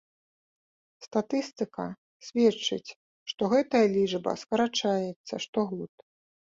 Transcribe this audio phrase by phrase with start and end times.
[1.05, 1.85] Статыстыка
[2.29, 2.95] сведчыць,
[3.33, 5.91] што гэтая лічба скарачаецца штогод.